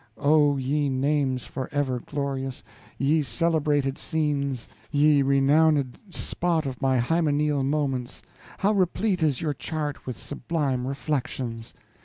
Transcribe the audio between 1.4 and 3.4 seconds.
forever glorious, ye